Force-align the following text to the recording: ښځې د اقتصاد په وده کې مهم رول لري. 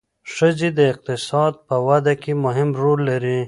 ښځې 0.33 0.69
د 0.77 0.79
اقتصاد 0.91 1.53
په 1.67 1.75
وده 1.87 2.13
کې 2.21 2.31
مهم 2.45 2.69
رول 2.81 2.99
لري. 3.09 3.39